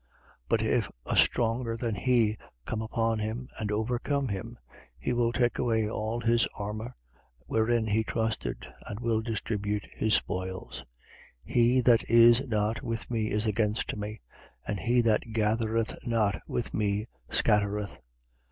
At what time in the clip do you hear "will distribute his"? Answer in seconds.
8.99-10.15